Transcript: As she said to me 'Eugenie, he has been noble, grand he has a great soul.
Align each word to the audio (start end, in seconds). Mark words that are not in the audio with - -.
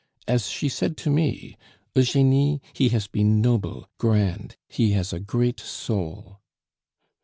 As 0.27 0.47
she 0.49 0.67
said 0.67 0.97
to 0.97 1.11
me 1.11 1.55
'Eugenie, 1.93 2.59
he 2.73 2.89
has 2.89 3.05
been 3.05 3.39
noble, 3.39 3.87
grand 3.99 4.57
he 4.67 4.93
has 4.93 5.13
a 5.13 5.19
great 5.19 5.59
soul. 5.59 6.39